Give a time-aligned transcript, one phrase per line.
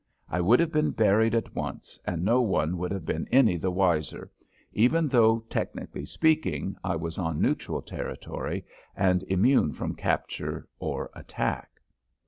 [0.29, 3.69] I would have been buried at once and no one would have been any the
[3.69, 4.31] wiser,
[4.73, 11.79] even though, technically speaking, I was on neutral territory and immune from capture or attack.